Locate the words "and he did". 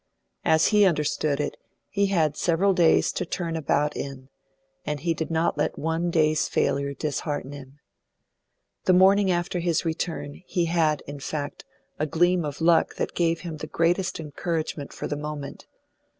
4.83-5.29